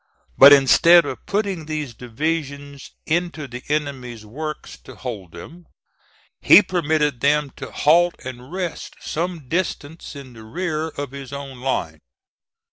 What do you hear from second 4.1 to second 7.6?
works to hold them, he permitted them